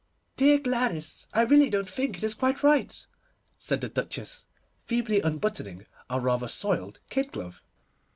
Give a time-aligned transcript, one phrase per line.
[0.35, 3.05] 'Dear Gladys, I really don't think it is quite right,'
[3.59, 4.47] said the Duchess,
[4.83, 7.61] feebly unbuttoning a rather soiled kid glove.